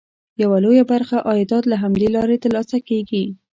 [0.41, 3.23] یوه لویه برخه عایدات له همدې لارې ترلاسه کېږي.